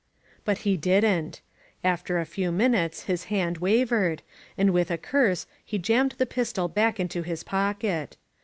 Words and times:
But 0.45 0.57
he 0.65 0.77
didn't. 0.77 1.41
After 1.83 2.17
a 2.19 2.25
few 2.25 2.51
minutes 2.51 3.03
his 3.03 3.25
hand 3.25 3.59
wav 3.59 3.89
ered, 3.89 4.21
and 4.57 4.71
with 4.71 4.89
a 4.89 4.97
curse 4.97 5.45
he 5.63 5.77
jammed 5.77 6.15
the 6.17 6.25
pistol 6.25 6.67
back 6.67 6.99
into 6.99 7.21
his 7.21 7.43
pocket. 7.43 8.17